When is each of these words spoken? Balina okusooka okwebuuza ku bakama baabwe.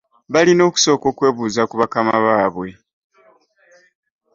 Balina 0.33 0.61
okusooka 0.69 1.05
okwebuuza 1.11 1.61
ku 1.69 1.75
bakama 1.81 2.15
baabwe. 2.25 2.69